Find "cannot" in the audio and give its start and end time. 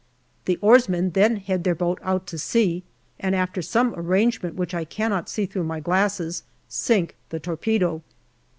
4.83-5.29